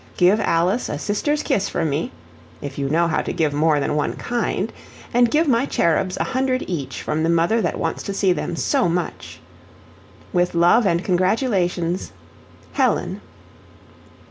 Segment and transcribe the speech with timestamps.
[0.17, 2.11] Give Alice a sister's kiss from me
[2.59, 4.73] (if you know how to give more than one kind),
[5.13, 8.55] and give my cherubs a hundred each from the mother that wants to see them
[8.55, 9.39] so much.
[10.33, 12.13] "With love and congratulations,
[12.73, 13.21] "HELEN."